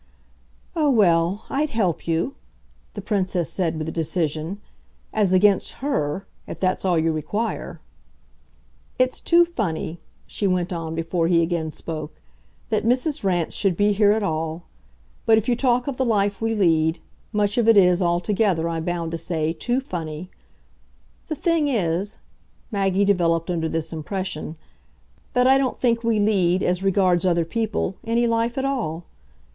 [0.75, 2.33] "Oh well, I'd help you,"
[2.95, 4.59] the Princess said with decision,
[5.13, 7.81] "as against HER if that's all you require.
[8.97, 12.19] It's too funny," she went on before he again spoke,
[12.69, 13.23] "that Mrs.
[13.23, 14.63] Rance should be here at all.
[15.27, 16.97] But if you talk of the life we lead,
[17.31, 20.31] much of it is, altogether, I'm bound to say, too funny.
[21.27, 22.17] The thing is,"
[22.71, 24.55] Maggie developed under this impression,
[25.33, 29.05] "that I don't think we lead, as regards other people, any life at all.